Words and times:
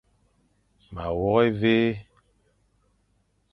Ma 0.93 1.05
wôkh 1.17 1.45
évé. 1.75 1.79